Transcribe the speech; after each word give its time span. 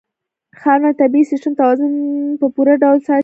ښارونه 0.59 0.89
د 0.93 0.97
طبعي 0.99 1.23
سیسټم 1.31 1.53
توازن 1.59 1.91
په 2.39 2.47
پوره 2.55 2.73
ډول 2.83 2.97
ساتي. 3.07 3.19